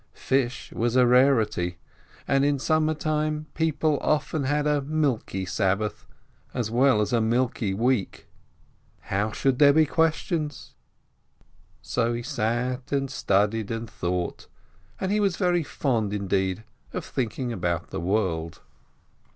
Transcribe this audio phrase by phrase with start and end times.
[0.15, 1.77] Fish was a rarity,
[2.27, 6.07] and in summer time people often had a "milky Sabbath,"
[6.55, 8.25] as well as a milky week.
[9.13, 10.73] How should there be "questions"?
[11.83, 14.47] So he sat and studied and thought,
[14.99, 16.63] and he was very fond indeed
[16.93, 18.61] of thinking about the world